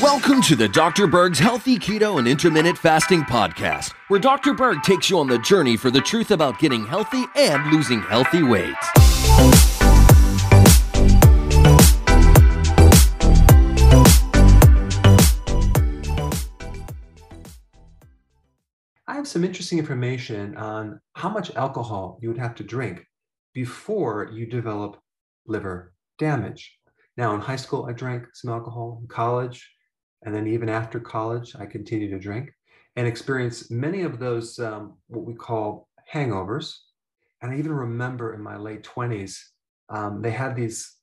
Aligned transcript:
Welcome 0.00 0.40
to 0.42 0.56
the 0.56 0.70
Dr. 0.72 1.06
Berg's 1.06 1.38
Healthy 1.38 1.78
Keto 1.78 2.18
and 2.18 2.26
Intermittent 2.26 2.78
Fasting 2.78 3.22
Podcast, 3.22 3.92
where 4.08 4.18
Dr. 4.18 4.54
Berg 4.54 4.82
takes 4.82 5.10
you 5.10 5.18
on 5.18 5.26
the 5.26 5.38
journey 5.38 5.76
for 5.76 5.90
the 5.90 6.00
truth 6.00 6.30
about 6.30 6.58
getting 6.58 6.86
healthy 6.86 7.24
and 7.34 7.70
losing 7.70 8.00
healthy 8.00 8.42
weight. 8.42 8.74
I 19.06 19.16
have 19.16 19.28
some 19.28 19.44
interesting 19.44 19.78
information 19.78 20.56
on 20.56 21.00
how 21.14 21.28
much 21.28 21.54
alcohol 21.56 22.18
you 22.22 22.28
would 22.28 22.38
have 22.38 22.54
to 22.54 22.64
drink 22.64 23.06
before 23.52 24.30
you 24.32 24.46
develop 24.46 24.98
liver 25.46 25.92
damage. 26.18 26.75
Now, 27.16 27.34
in 27.34 27.40
high 27.40 27.56
school, 27.56 27.86
I 27.88 27.92
drank 27.92 28.26
some 28.34 28.50
alcohol. 28.50 28.98
In 29.00 29.08
college, 29.08 29.70
and 30.22 30.34
then 30.34 30.46
even 30.46 30.68
after 30.68 31.00
college, 31.00 31.54
I 31.58 31.66
continued 31.66 32.10
to 32.10 32.18
drink 32.18 32.52
and 32.96 33.06
experienced 33.06 33.70
many 33.70 34.02
of 34.02 34.18
those, 34.18 34.58
um, 34.58 34.96
what 35.08 35.24
we 35.24 35.34
call 35.34 35.88
hangovers. 36.12 36.74
And 37.40 37.52
I 37.52 37.58
even 37.58 37.72
remember 37.72 38.34
in 38.34 38.42
my 38.42 38.56
late 38.56 38.82
20s, 38.82 39.38
um, 39.88 40.22
they 40.22 40.30
had 40.30 40.56
these, 40.56 40.94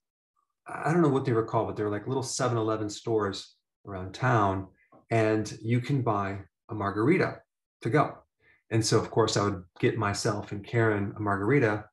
I 0.68 0.92
don't 0.92 1.02
know 1.02 1.10
what 1.10 1.26
they 1.26 1.34
were 1.34 1.46
called, 1.46 1.68
but 1.68 1.76
they 1.78 1.84
were 1.84 1.92
like 1.92 2.08
little 2.08 2.24
7 2.24 2.58
Eleven 2.58 2.90
stores 2.90 3.56
around 3.86 4.14
town. 4.14 4.68
And 5.12 5.52
you 5.62 5.80
can 5.80 6.02
buy 6.02 6.40
a 6.70 6.74
margarita 6.74 7.38
to 7.82 7.90
go. 7.90 8.18
And 8.72 8.84
so, 8.84 8.98
of 8.98 9.12
course, 9.12 9.38
I 9.38 9.44
would 9.44 9.64
get 9.80 9.98
myself 9.98 10.52
and 10.52 10.66
Karen 10.66 11.14
a 11.16 11.22
margarita, 11.22 11.86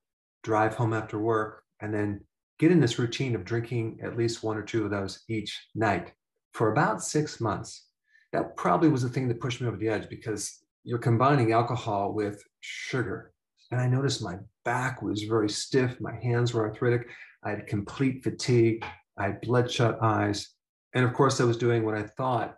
drive 0.42 0.75
home 0.75 0.95
after 0.95 1.19
work, 1.19 1.62
and 1.80 1.92
then 1.92 2.23
get 2.60 2.70
in 2.70 2.78
this 2.78 2.98
routine 2.98 3.34
of 3.34 3.45
drinking 3.45 3.98
at 4.02 4.19
least 4.19 4.42
one 4.42 4.59
or 4.59 4.62
two 4.62 4.84
of 4.84 4.91
those 4.91 5.24
each 5.30 5.66
night 5.74 6.12
for 6.52 6.70
about 6.70 7.02
six 7.02 7.41
months. 7.41 7.86
That 8.34 8.55
probably 8.55 8.91
was 8.91 9.02
the 9.02 9.08
thing 9.08 9.28
that 9.28 9.41
pushed 9.41 9.62
me 9.62 9.67
over 9.67 9.78
the 9.78 9.89
edge 9.89 10.11
because 10.11 10.58
you're 10.84 10.98
combining 10.98 11.52
alcohol 11.52 12.12
with 12.12 12.42
sugar. 12.61 13.33
And 13.70 13.80
I 13.80 13.86
noticed 13.86 14.22
my 14.22 14.36
back 14.67 15.00
was 15.00 15.22
very 15.22 15.48
stiff, 15.48 15.98
my 16.00 16.14
hands 16.22 16.52
were 16.52 16.69
arthritic, 16.69 17.08
I 17.42 17.50
had 17.50 17.67
complete 17.67 18.22
fatigue, 18.22 18.84
I 19.17 19.24
had 19.24 19.41
bloodshot 19.41 20.02
eyes. 20.02 20.50
And 20.95 21.05
of 21.05 21.14
course, 21.14 21.41
I 21.41 21.45
was 21.45 21.56
doing 21.56 21.86
what 21.86 21.97
I 21.97 22.02
thought 22.02 22.56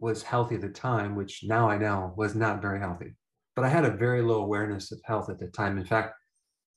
was 0.00 0.24
healthy 0.24 0.56
at 0.56 0.62
the 0.62 0.68
time, 0.68 1.14
which 1.14 1.44
now 1.44 1.70
I 1.70 1.78
know 1.78 2.12
was 2.16 2.34
not 2.34 2.60
very 2.60 2.80
healthy. 2.80 3.14
But 3.54 3.64
I 3.64 3.68
had 3.68 3.84
a 3.84 3.96
very 3.96 4.20
low 4.20 4.42
awareness 4.42 4.90
of 4.90 5.00
health 5.04 5.30
at 5.30 5.38
the 5.38 5.46
time. 5.48 5.78
In 5.78 5.84
fact, 5.84 6.14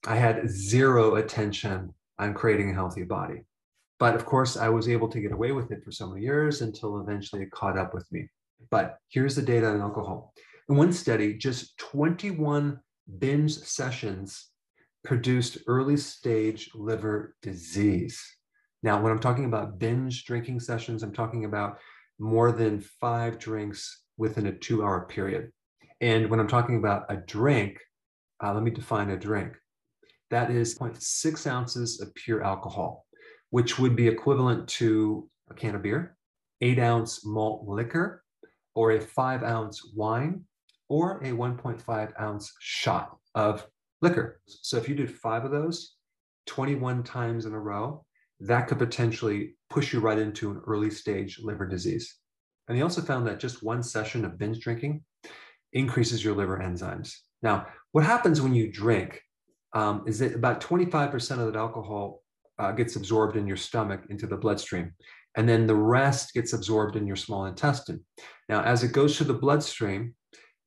I 0.06 0.16
had 0.16 0.48
zero 0.48 1.16
attention 1.16 1.94
on 2.22 2.34
creating 2.34 2.70
a 2.70 2.74
healthy 2.74 3.04
body. 3.04 3.42
But 4.00 4.16
of 4.16 4.26
course, 4.26 4.56
I 4.56 4.70
was 4.70 4.88
able 4.88 5.10
to 5.10 5.20
get 5.20 5.32
away 5.32 5.52
with 5.52 5.72
it 5.72 5.84
for 5.84 5.92
so 5.92 6.08
many 6.08 6.22
years 6.22 6.62
until 6.62 7.02
eventually 7.02 7.44
it 7.44 7.52
caught 7.52 7.78
up 7.78 7.94
with 7.94 8.10
me. 8.12 8.30
But 8.70 8.98
here's 9.10 9.36
the 9.36 9.42
data 9.42 9.68
on 9.68 9.82
alcohol. 9.82 10.34
In 10.70 10.76
one 10.76 10.94
study, 10.94 11.34
just 11.34 11.78
21 11.78 12.80
binge 13.20 13.54
sessions 13.58 14.50
produced 15.04 15.58
early 15.68 15.98
stage 15.98 16.70
liver 16.74 17.36
disease. 17.42 18.22
Now, 18.84 19.02
when 19.02 19.12
I'm 19.12 19.20
talking 19.20 19.46
about 19.46 19.80
binge 19.80 20.26
drinking 20.26 20.60
sessions, 20.60 21.04
I'm 21.04 21.14
talking 21.14 21.46
about 21.46 21.78
more 22.20 22.52
than 22.52 22.82
five 23.02 23.40
drinks 23.40 24.04
within 24.18 24.48
a 24.48 24.52
two 24.52 24.84
hour 24.84 25.06
period. 25.08 25.52
And 26.00 26.30
when 26.30 26.40
I'm 26.40 26.48
talking 26.48 26.78
about 26.78 27.06
a 27.10 27.18
drink, 27.18 27.80
uh, 28.44 28.54
let 28.54 28.64
me 28.64 28.72
define 28.72 29.10
a 29.10 29.18
drink. 29.18 29.54
That 30.32 30.50
is 30.50 30.80
0.6 30.80 31.46
ounces 31.46 32.00
of 32.00 32.16
pure 32.16 32.42
alcohol, 32.42 33.06
which 33.50 33.78
would 33.78 33.98
be 33.98 34.08
equivalent 34.08 34.68
to 34.70 35.30
a 35.50 35.54
can 35.54 35.76
of 35.76 35.84
beer, 35.84 36.16
eight 36.62 36.80
ounce 36.80 37.26
malt 37.26 37.68
liquor, 37.68 38.24
or 38.74 38.94
a 38.94 39.02
five 39.02 39.44
ounce 39.44 39.92
wine, 39.94 40.46
or 40.88 41.18
a 41.18 41.32
1.5 41.32 42.22
ounce 42.22 42.53
shot 42.62 43.18
of 43.36 43.68
liquor. 44.02 44.42
So 44.47 44.78
if 44.78 44.88
you 44.88 44.96
did 44.96 45.14
five 45.14 45.44
of 45.44 45.52
those 45.52 45.96
21 46.48 47.03
times 47.03 47.46
in 47.46 47.53
a 47.53 47.59
row, 47.59 48.06
that 48.40 48.68
could 48.68 48.80
potentially 48.80 49.56
push 49.69 49.92
you 49.92 50.00
right 50.00 50.18
into 50.18 50.50
an 50.50 50.62
early 50.66 50.90
stage 50.90 51.40
liver 51.44 51.68
disease. 51.68 52.18
And 52.69 52.78
he 52.78 52.84
also 52.84 53.02
found 53.02 53.28
that 53.28 53.40
just 53.40 53.63
one 53.63 53.84
session 53.84 54.24
of 54.24 54.38
binge 54.38 54.59
drinking 54.62 55.03
increases 55.74 56.24
your 56.24 56.36
liver 56.36 56.58
enzymes. 56.58 57.13
Now, 57.42 57.68
what 57.92 58.06
happens 58.06 58.42
when 58.42 58.56
you 58.56 58.72
drink 58.72 59.22
um, 59.74 60.04
is 60.08 60.20
that 60.20 60.36
about 60.36 60.62
25% 60.62 61.40
of 61.40 61.52
that 61.52 61.59
alcohol 61.59 62.24
uh, 62.59 62.72
gets 62.72 62.96
absorbed 62.96 63.38
in 63.38 63.48
your 63.48 63.58
stomach 63.58 64.02
into 64.09 64.28
the 64.28 64.38
bloodstream. 64.38 64.94
And 65.36 65.48
then 65.48 65.66
the 65.66 65.76
rest 65.76 66.34
gets 66.34 66.54
absorbed 66.54 66.96
in 66.96 67.08
your 67.08 67.16
small 67.16 67.46
intestine. 67.46 68.04
Now, 68.50 68.64
as 68.64 68.84
it 68.84 68.92
goes 68.92 69.16
through 69.16 69.28
the 69.28 69.34
bloodstream, 69.34 70.14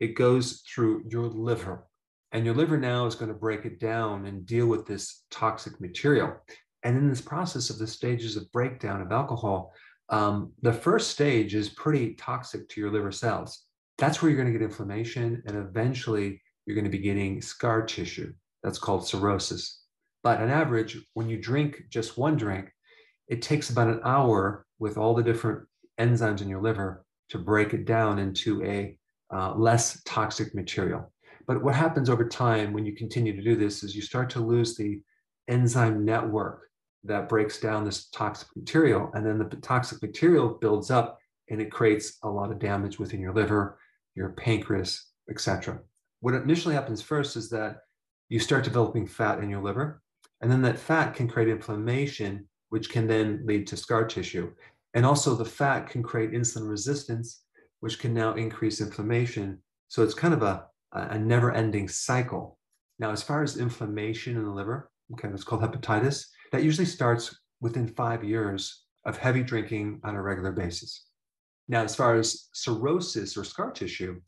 it 0.00 0.14
goes 0.14 0.62
through 0.72 1.04
your 1.08 1.26
liver. 1.26 1.86
And 2.32 2.44
your 2.44 2.54
liver 2.54 2.78
now 2.78 3.06
is 3.06 3.14
going 3.14 3.28
to 3.28 3.38
break 3.38 3.64
it 3.64 3.78
down 3.78 4.26
and 4.26 4.46
deal 4.46 4.66
with 4.66 4.86
this 4.86 5.24
toxic 5.30 5.80
material. 5.80 6.34
And 6.82 6.96
in 6.96 7.08
this 7.08 7.20
process 7.20 7.70
of 7.70 7.78
the 7.78 7.86
stages 7.86 8.36
of 8.36 8.50
breakdown 8.52 9.00
of 9.00 9.12
alcohol, 9.12 9.72
um, 10.08 10.52
the 10.60 10.72
first 10.72 11.10
stage 11.10 11.54
is 11.54 11.68
pretty 11.70 12.14
toxic 12.14 12.68
to 12.70 12.80
your 12.80 12.90
liver 12.90 13.12
cells. 13.12 13.64
That's 13.98 14.20
where 14.20 14.30
you're 14.30 14.40
going 14.40 14.52
to 14.52 14.58
get 14.58 14.64
inflammation, 14.64 15.42
and 15.46 15.56
eventually 15.56 16.42
you're 16.66 16.74
going 16.74 16.84
to 16.84 16.90
be 16.90 16.98
getting 16.98 17.40
scar 17.40 17.82
tissue. 17.82 18.32
That's 18.64 18.78
called 18.78 19.06
cirrhosis. 19.06 19.82
But 20.24 20.40
on 20.40 20.50
average, 20.50 20.98
when 21.12 21.28
you 21.28 21.36
drink 21.36 21.82
just 21.90 22.18
one 22.18 22.36
drink, 22.36 22.72
it 23.28 23.42
takes 23.42 23.70
about 23.70 23.88
an 23.88 24.00
hour 24.04 24.66
with 24.78 24.96
all 24.96 25.14
the 25.14 25.22
different 25.22 25.68
enzymes 26.00 26.40
in 26.40 26.48
your 26.48 26.62
liver 26.62 27.04
to 27.28 27.38
break 27.38 27.74
it 27.74 27.84
down 27.84 28.18
into 28.18 28.64
a 28.64 28.98
uh, 29.32 29.54
less 29.54 30.02
toxic 30.04 30.54
material. 30.54 31.12
But 31.46 31.62
what 31.62 31.74
happens 31.74 32.08
over 32.08 32.26
time 32.26 32.72
when 32.72 32.86
you 32.86 32.94
continue 32.96 33.36
to 33.36 33.42
do 33.42 33.54
this 33.54 33.84
is 33.84 33.94
you 33.94 34.02
start 34.02 34.30
to 34.30 34.40
lose 34.40 34.76
the 34.76 35.00
enzyme 35.48 36.04
network 36.04 36.62
that 37.04 37.28
breaks 37.28 37.60
down 37.60 37.84
this 37.84 38.08
toxic 38.08 38.48
material. 38.56 39.10
And 39.12 39.26
then 39.26 39.38
the 39.38 39.56
toxic 39.56 40.00
material 40.00 40.56
builds 40.60 40.90
up 40.90 41.18
and 41.50 41.60
it 41.60 41.70
creates 41.70 42.16
a 42.22 42.28
lot 42.28 42.50
of 42.50 42.58
damage 42.58 42.98
within 42.98 43.20
your 43.20 43.34
liver, 43.34 43.78
your 44.14 44.30
pancreas, 44.30 45.10
etc. 45.28 45.80
What 46.20 46.34
initially 46.34 46.74
happens 46.74 47.02
first 47.02 47.36
is 47.36 47.50
that 47.50 47.80
you 48.34 48.40
start 48.40 48.64
developing 48.64 49.06
fat 49.06 49.38
in 49.38 49.48
your 49.48 49.62
liver. 49.62 50.02
And 50.40 50.50
then 50.50 50.60
that 50.62 50.76
fat 50.76 51.14
can 51.14 51.28
create 51.28 51.48
inflammation, 51.48 52.48
which 52.68 52.90
can 52.90 53.06
then 53.06 53.44
lead 53.44 53.64
to 53.68 53.76
scar 53.76 54.04
tissue. 54.04 54.50
And 54.92 55.06
also, 55.06 55.36
the 55.36 55.44
fat 55.44 55.88
can 55.88 56.02
create 56.02 56.32
insulin 56.32 56.68
resistance, 56.68 57.44
which 57.78 58.00
can 58.00 58.12
now 58.12 58.34
increase 58.34 58.80
inflammation. 58.80 59.62
So 59.86 60.02
it's 60.02 60.14
kind 60.14 60.34
of 60.34 60.42
a, 60.42 60.66
a 60.90 61.16
never 61.16 61.52
ending 61.52 61.86
cycle. 61.86 62.58
Now, 62.98 63.12
as 63.12 63.22
far 63.22 63.44
as 63.44 63.56
inflammation 63.56 64.36
in 64.36 64.42
the 64.42 64.50
liver, 64.50 64.90
okay, 65.12 65.28
it's 65.28 65.44
called 65.44 65.62
hepatitis, 65.62 66.26
that 66.50 66.64
usually 66.64 66.86
starts 66.86 67.38
within 67.60 67.86
five 67.86 68.24
years 68.24 68.82
of 69.04 69.16
heavy 69.16 69.44
drinking 69.44 70.00
on 70.02 70.16
a 70.16 70.22
regular 70.22 70.50
basis. 70.50 71.06
Now, 71.68 71.84
as 71.84 71.94
far 71.94 72.16
as 72.16 72.48
cirrhosis 72.52 73.36
or 73.36 73.44
scar 73.44 73.70
tissue, 73.70 74.20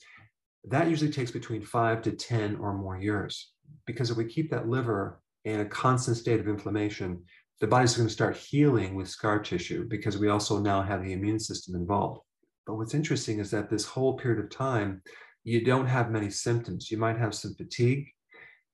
that 0.63 0.89
usually 0.89 1.11
takes 1.11 1.33
between 1.33 1.63
five 1.63 2.03
to 2.03 2.13
10 2.13 2.55
or 2.61 2.73
more 2.73 2.97
years 2.97 3.51
because 3.87 4.11
if 4.11 4.17
we 4.17 4.25
keep 4.25 4.51
that 4.51 4.69
liver 4.69 5.21
in 5.45 5.61
a 5.61 5.65
constant 5.65 6.17
state 6.17 6.41
of 6.41 6.49
inflammation, 6.49 7.23
the 7.61 7.67
body's 7.67 7.97
going 7.97 8.09
to 8.09 8.13
start 8.13 8.37
healing 8.37 8.95
with 8.95 9.09
scar 9.09 9.39
tissue 9.39 9.87
because 9.89 10.19
we 10.19 10.29
also 10.29 10.59
now 10.59 10.83
have 10.83 11.03
the 11.03 11.13
immune 11.13 11.39
system 11.39 11.75
involved. 11.75 12.21
But 12.67 12.75
what's 12.75 12.95
interesting 12.95 13.39
is 13.39 13.51
that 13.53 13.71
this 13.71 13.85
whole 13.85 14.19
period 14.19 14.45
of 14.45 14.51
time, 14.51 15.03
you 15.45 15.65
don't 15.65 15.87
have 15.87 16.11
many 16.11 16.29
symptoms. 16.29 16.91
You 16.91 16.99
might 16.99 17.19
have 17.19 17.35
some 17.35 17.55
fatigue. 17.55 18.07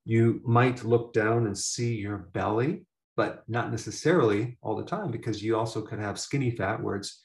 You 0.04 0.40
might 0.44 0.82
look 0.82 1.12
down 1.12 1.46
and 1.46 1.56
see 1.56 1.94
your 1.94 2.30
belly, 2.32 2.86
but 3.16 3.44
not 3.46 3.70
necessarily 3.70 4.58
all 4.62 4.74
the 4.74 4.84
time 4.84 5.10
because 5.10 5.42
you 5.42 5.56
also 5.56 5.82
could 5.82 6.00
have 6.00 6.18
skinny 6.18 6.50
fat 6.50 6.82
where 6.82 6.96
it's 6.96 7.20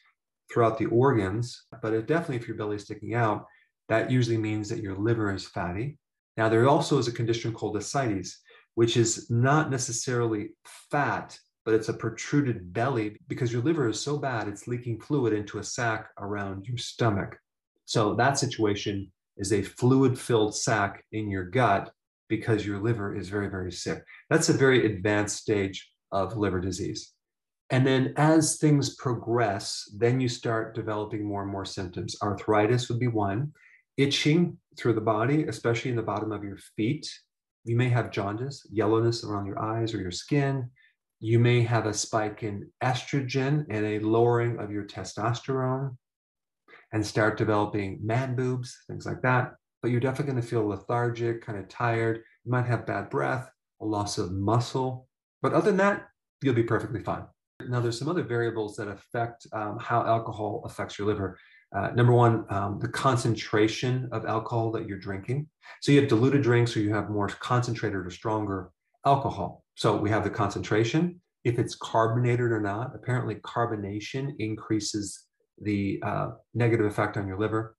throughout 0.51 0.77
the 0.77 0.85
organs. 0.87 1.65
But 1.81 1.93
it 1.93 2.05
definitely, 2.05 2.35
if 2.35 2.47
your 2.47 2.57
belly 2.57 2.75
is 2.75 2.83
sticking 2.83 3.15
out, 3.15 3.45
that 3.89 4.11
usually 4.11 4.37
means 4.37 4.69
that 4.69 4.83
your 4.83 4.97
liver 4.97 5.33
is 5.33 5.47
fatty. 5.47 5.97
Now, 6.37 6.49
there 6.49 6.67
also 6.67 6.97
is 6.99 7.07
a 7.07 7.11
condition 7.11 7.51
called 7.51 7.75
ascites, 7.75 8.39
which 8.75 8.95
is 8.95 9.29
not 9.29 9.71
necessarily 9.71 10.49
fat, 10.91 11.37
but 11.65 11.73
it's 11.73 11.89
a 11.89 11.93
protruded 11.93 12.71
belly 12.71 13.17
because 13.27 13.51
your 13.51 13.63
liver 13.63 13.89
is 13.89 13.99
so 13.99 14.17
bad, 14.17 14.47
it's 14.47 14.67
leaking 14.67 15.01
fluid 15.01 15.33
into 15.33 15.57
a 15.57 15.63
sac 15.63 16.09
around 16.19 16.67
your 16.67 16.77
stomach. 16.77 17.37
So, 17.85 18.13
that 18.15 18.37
situation 18.37 19.11
is 19.37 19.51
a 19.51 19.63
fluid 19.63 20.17
filled 20.17 20.55
sac 20.55 21.03
in 21.11 21.29
your 21.29 21.45
gut 21.45 21.91
because 22.29 22.65
your 22.65 22.79
liver 22.79 23.15
is 23.15 23.29
very, 23.29 23.49
very 23.49 23.71
sick. 23.71 24.03
That's 24.29 24.49
a 24.49 24.53
very 24.53 24.85
advanced 24.85 25.37
stage 25.37 25.89
of 26.11 26.37
liver 26.37 26.59
disease. 26.59 27.13
And 27.69 27.85
then 27.85 28.13
as 28.15 28.57
things 28.57 28.95
progress, 28.95 29.91
then 29.95 30.21
you 30.21 30.29
start 30.29 30.75
developing 30.75 31.25
more 31.25 31.43
and 31.43 31.51
more 31.51 31.65
symptoms. 31.65 32.15
Arthritis 32.21 32.89
would 32.89 32.99
be 32.99 33.07
one 33.07 33.51
itching 33.97 34.57
through 34.77 34.93
the 34.93 35.01
body, 35.01 35.43
especially 35.45 35.89
in 35.89 35.97
the 35.97 36.03
bottom 36.03 36.31
of 36.31 36.43
your 36.43 36.57
feet. 36.75 37.09
You 37.65 37.75
may 37.75 37.89
have 37.89 38.11
jaundice, 38.11 38.65
yellowness 38.71 39.23
around 39.23 39.45
your 39.45 39.59
eyes 39.59 39.93
or 39.93 39.97
your 39.97 40.11
skin. 40.11 40.69
You 41.19 41.39
may 41.39 41.61
have 41.61 41.85
a 41.85 41.93
spike 41.93 42.43
in 42.43 42.69
estrogen 42.83 43.65
and 43.69 43.85
a 43.85 43.99
lowering 43.99 44.59
of 44.59 44.71
your 44.71 44.85
testosterone 44.85 45.97
and 46.93 47.05
start 47.05 47.37
developing 47.37 47.99
man 48.01 48.35
boobs, 48.35 48.77
things 48.87 49.05
like 49.05 49.21
that. 49.23 49.53
But 49.81 49.91
you're 49.91 49.99
definitely 49.99 50.31
going 50.33 50.43
to 50.43 50.47
feel 50.47 50.67
lethargic, 50.67 51.45
kind 51.45 51.57
of 51.59 51.67
tired. 51.67 52.23
You 52.45 52.51
might 52.51 52.65
have 52.65 52.85
bad 52.85 53.09
breath, 53.09 53.49
a 53.81 53.85
loss 53.85 54.17
of 54.17 54.31
muscle. 54.31 55.07
But 55.41 55.53
other 55.53 55.71
than 55.71 55.77
that, 55.77 56.07
you'll 56.41 56.53
be 56.53 56.63
perfectly 56.63 57.03
fine. 57.03 57.25
Now, 57.67 57.79
there's 57.79 57.97
some 57.97 58.09
other 58.09 58.23
variables 58.23 58.75
that 58.77 58.87
affect 58.87 59.47
um, 59.51 59.77
how 59.79 60.05
alcohol 60.05 60.63
affects 60.65 60.97
your 60.97 61.07
liver. 61.07 61.37
Uh, 61.77 61.91
number 61.91 62.13
one, 62.13 62.43
um, 62.49 62.79
the 62.79 62.87
concentration 62.87 64.09
of 64.11 64.25
alcohol 64.25 64.71
that 64.71 64.87
you're 64.87 64.97
drinking. 64.97 65.47
So 65.81 65.91
you 65.91 65.99
have 65.99 66.09
diluted 66.09 66.41
drinks 66.41 66.75
or 66.75 66.79
you 66.79 66.91
have 66.93 67.09
more 67.09 67.27
concentrated 67.27 68.03
or 68.03 68.09
stronger 68.09 68.71
alcohol. 69.05 69.63
So 69.75 69.95
we 69.95 70.09
have 70.09 70.23
the 70.23 70.29
concentration, 70.31 71.21
if 71.43 71.59
it's 71.59 71.75
carbonated 71.75 72.51
or 72.51 72.59
not. 72.59 72.95
Apparently, 72.95 73.35
carbonation 73.35 74.33
increases 74.39 75.25
the 75.61 76.01
uh, 76.03 76.29
negative 76.55 76.87
effect 76.87 77.15
on 77.15 77.27
your 77.27 77.37
liver. 77.37 77.75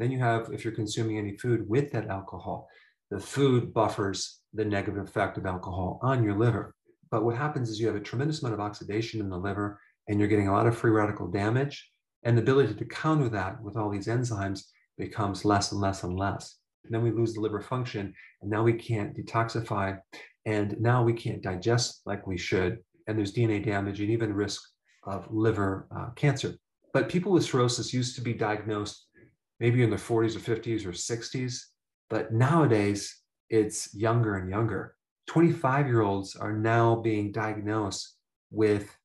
Then 0.00 0.10
you 0.10 0.18
have, 0.18 0.50
if 0.52 0.64
you're 0.64 0.74
consuming 0.74 1.18
any 1.18 1.36
food 1.36 1.68
with 1.68 1.92
that 1.92 2.08
alcohol, 2.08 2.68
the 3.10 3.20
food 3.20 3.72
buffers 3.72 4.40
the 4.54 4.64
negative 4.64 5.04
effect 5.04 5.38
of 5.38 5.46
alcohol 5.46 6.00
on 6.02 6.24
your 6.24 6.36
liver. 6.36 6.74
But 7.12 7.24
what 7.24 7.36
happens 7.36 7.70
is 7.70 7.78
you 7.78 7.86
have 7.86 7.96
a 7.96 8.00
tremendous 8.00 8.42
amount 8.42 8.54
of 8.54 8.60
oxidation 8.60 9.20
in 9.20 9.28
the 9.28 9.38
liver 9.38 9.78
and 10.08 10.18
you're 10.18 10.28
getting 10.28 10.48
a 10.48 10.52
lot 10.52 10.66
of 10.66 10.76
free 10.76 10.90
radical 10.90 11.28
damage. 11.28 11.88
And 12.24 12.36
the 12.36 12.42
ability 12.42 12.74
to 12.74 12.84
counter 12.84 13.28
that 13.30 13.62
with 13.62 13.76
all 13.76 13.90
these 13.90 14.08
enzymes 14.08 14.64
becomes 14.98 15.44
less 15.44 15.72
and 15.72 15.80
less 15.80 16.02
and 16.02 16.18
less. 16.18 16.56
And 16.84 16.94
then 16.94 17.02
we 17.02 17.10
lose 17.10 17.34
the 17.34 17.40
liver 17.40 17.60
function 17.60 18.14
and 18.40 18.50
now 18.50 18.62
we 18.62 18.72
can't 18.72 19.16
detoxify 19.16 19.98
and 20.44 20.80
now 20.80 21.02
we 21.02 21.12
can't 21.12 21.42
digest 21.42 22.02
like 22.06 22.26
we 22.26 22.38
should. 22.38 22.78
And 23.06 23.18
there's 23.18 23.32
DNA 23.32 23.64
damage 23.64 24.00
and 24.00 24.10
even 24.10 24.32
risk 24.32 24.62
of 25.04 25.26
liver 25.30 25.86
uh, 25.96 26.10
cancer. 26.16 26.54
But 26.92 27.08
people 27.08 27.32
with 27.32 27.44
cirrhosis 27.44 27.92
used 27.92 28.16
to 28.16 28.22
be 28.22 28.32
diagnosed 28.32 29.06
maybe 29.60 29.82
in 29.82 29.90
their 29.90 29.98
40s 29.98 30.36
or 30.36 30.40
50s 30.40 30.84
or 30.84 30.92
60s. 30.92 31.60
But 32.08 32.32
nowadays, 32.32 33.22
it's 33.50 33.94
younger 33.94 34.36
and 34.36 34.50
younger. 34.50 34.96
25 35.28 35.86
year 35.86 36.02
olds 36.02 36.36
are 36.36 36.52
now 36.52 36.96
being 36.96 37.32
diagnosed 37.32 38.16
with 38.50 38.96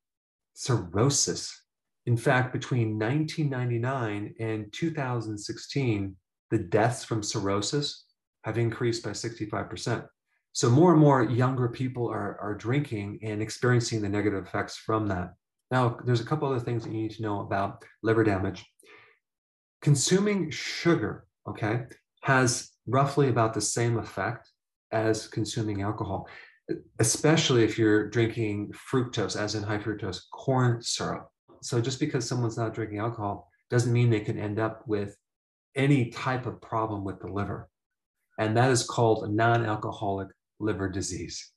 cirrhosis. 0.53 1.63
In 2.05 2.17
fact, 2.17 2.51
between 2.51 2.97
1999 2.97 4.35
and 4.39 4.73
2016, 4.73 6.15
the 6.49 6.57
deaths 6.57 7.03
from 7.03 7.21
cirrhosis 7.23 8.05
have 8.43 8.57
increased 8.57 9.03
by 9.03 9.11
65%. 9.11 10.05
So 10.53 10.69
more 10.69 10.91
and 10.91 10.99
more 10.99 11.23
younger 11.23 11.69
people 11.69 12.09
are, 12.09 12.37
are 12.41 12.55
drinking 12.55 13.19
and 13.23 13.41
experiencing 13.41 14.01
the 14.01 14.09
negative 14.09 14.45
effects 14.45 14.75
from 14.77 15.07
that. 15.07 15.33
Now, 15.69 15.97
there's 16.03 16.19
a 16.19 16.25
couple 16.25 16.49
other 16.49 16.59
things 16.59 16.83
that 16.83 16.91
you 16.91 17.01
need 17.01 17.11
to 17.11 17.21
know 17.21 17.39
about 17.39 17.85
liver 18.03 18.23
damage. 18.23 18.65
Consuming 19.81 20.51
sugar, 20.51 21.25
okay, 21.47 21.83
has 22.23 22.71
roughly 22.87 23.29
about 23.29 23.53
the 23.53 23.61
same 23.61 23.97
effect 23.97 24.49
as 24.91 25.27
consuming 25.27 25.81
alcohol, 25.81 26.27
especially 26.99 27.63
if 27.63 27.77
you're 27.77 28.09
drinking 28.09 28.73
fructose, 28.91 29.39
as 29.39 29.55
in 29.55 29.63
high 29.63 29.77
fructose 29.77 30.19
corn 30.33 30.81
syrup. 30.81 31.29
So 31.61 31.79
just 31.81 31.99
because 31.99 32.27
someone's 32.27 32.57
not 32.57 32.73
drinking 32.73 32.99
alcohol 32.99 33.49
doesn't 33.69 33.93
mean 33.93 34.09
they 34.09 34.19
can 34.19 34.39
end 34.39 34.59
up 34.59 34.87
with 34.87 35.15
any 35.75 36.09
type 36.09 36.45
of 36.45 36.61
problem 36.61 37.03
with 37.03 37.19
the 37.19 37.27
liver. 37.27 37.69
And 38.39 38.57
that 38.57 38.71
is 38.71 38.83
called 38.83 39.23
a 39.23 39.31
non 39.31 39.65
alcoholic 39.65 40.29
liver 40.59 40.89
disease. 40.89 41.51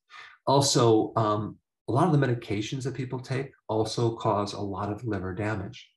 Also, 0.46 1.12
um, 1.16 1.56
a 1.88 1.92
lot 1.92 2.06
of 2.06 2.18
the 2.18 2.26
medications 2.26 2.84
that 2.84 2.94
people 2.94 3.18
take 3.18 3.50
also 3.68 4.16
cause 4.16 4.52
a 4.52 4.60
lot 4.60 4.90
of 4.90 5.04
liver 5.04 5.34
damage. 5.34 5.90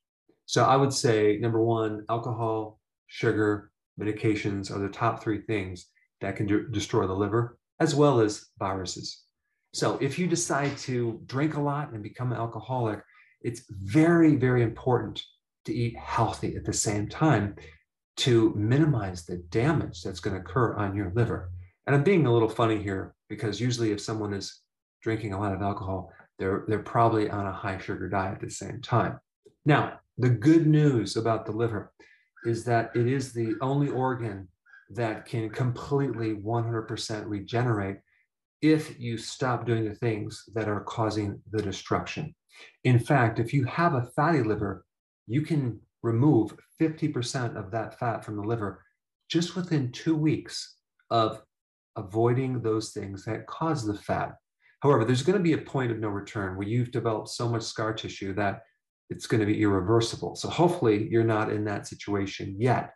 So 0.46 0.64
I 0.64 0.76
would 0.76 0.94
say 0.94 1.38
number 1.40 1.62
one, 1.62 2.06
alcohol, 2.10 2.80
sugar, 3.08 3.72
medications 4.00 4.72
are 4.72 4.80
the 4.80 4.90
top 4.90 5.22
three 5.22 5.42
things 5.42 5.88
that 6.22 6.36
can 6.36 6.46
de- 6.48 6.70
destroy 6.70 7.08
the 7.08 7.14
liver, 7.14 7.58
as 7.80 7.96
well 7.96 8.20
as 8.20 8.46
viruses. 8.60 9.24
So 9.74 9.98
if 10.02 10.18
you 10.18 10.28
decide 10.28 10.78
to 10.80 11.22
drink 11.26 11.56
a 11.56 11.62
lot 11.62 11.92
and 11.92 12.02
become 12.02 12.32
an 12.32 12.38
alcoholic, 12.38 13.00
it's 13.48 13.64
very, 13.70 14.36
very 14.36 14.62
important 14.62 15.24
to 15.64 15.74
eat 15.74 15.96
healthy 15.98 16.58
at 16.58 16.66
the 16.66 16.74
same 16.74 17.08
time 17.08 17.56
to 18.18 18.54
minimize 18.58 19.26
the 19.26 19.38
damage 19.38 20.04
that's 20.04 20.20
going 20.20 20.36
to 20.36 20.42
occur 20.42 20.76
on 20.76 20.98
your 20.98 21.14
liver. 21.16 21.50
And 21.86 21.96
I'm 21.96 22.04
being 22.04 22.26
a 22.26 22.34
little 22.34 22.50
funny 22.50 22.84
here 22.84 23.16
because 23.30 23.62
usually 23.62 23.92
if 23.92 24.02
someone 24.02 24.34
is 24.34 24.64
drinking 25.02 25.32
a 25.32 25.40
lot 25.40 25.54
of 25.54 25.62
alcohol, 25.62 26.12
they're, 26.38 26.66
they're 26.68 26.80
probably 26.80 27.30
on 27.30 27.48
a 27.48 27.54
high 27.54 27.78
sugar 27.78 28.10
diet 28.10 28.36
at 28.36 28.42
the 28.42 28.50
same 28.50 28.82
time. 28.82 29.18
Now, 29.66 30.02
the 30.18 30.30
good 30.30 30.68
news 30.68 31.16
about 31.16 31.46
the 31.46 31.54
liver 31.54 31.94
is 32.44 32.66
that 32.66 32.92
it 32.96 33.08
is 33.08 33.32
the 33.32 33.56
only 33.62 33.90
organ 33.90 34.50
that 34.90 35.26
can 35.26 35.50
completely 35.50 36.36
100% 36.36 37.24
regenerate 37.28 37.98
if 38.62 39.00
you 39.00 39.18
stop 39.18 39.66
doing 39.66 39.86
the 39.86 39.96
things 39.96 40.44
that 40.54 40.68
are 40.68 40.82
causing 40.82 41.40
the 41.52 41.62
destruction. 41.62 42.36
In 42.84 43.00
fact, 43.00 43.40
if 43.40 43.54
you 43.54 43.66
have 43.66 43.94
a 43.94 44.08
fatty 44.16 44.44
liver, 44.44 44.86
you 45.28 45.42
can 45.42 45.80
remove 46.04 46.58
50% 46.80 47.56
of 47.56 47.72
that 47.72 48.00
fat 48.00 48.24
from 48.24 48.38
the 48.38 48.44
liver 48.44 48.84
just 49.30 49.56
within 49.56 49.92
two 49.92 50.16
weeks 50.16 50.76
of 51.10 51.42
avoiding 51.98 52.62
those 52.62 52.92
things 52.92 53.26
that 53.26 53.48
cause 53.48 53.86
the 53.86 53.94
fat. 53.94 54.36
However, 54.82 55.04
there's 55.04 55.24
going 55.24 55.38
to 55.38 55.44
be 55.44 55.54
a 55.54 55.58
point 55.58 55.92
of 55.92 56.00
no 56.00 56.10
return 56.10 56.56
where 56.56 56.68
you've 56.68 56.92
developed 56.92 57.30
so 57.30 57.50
much 57.50 57.64
scar 57.64 57.94
tissue 57.94 58.34
that 58.36 58.62
it's 59.10 59.26
going 59.26 59.40
to 59.40 59.46
be 59.46 59.62
irreversible. 59.62 60.36
So 60.36 60.50
hopefully 60.50 61.08
you're 61.10 61.24
not 61.24 61.52
in 61.52 61.66
that 61.66 61.88
situation 61.88 62.56
yet. 62.60 62.92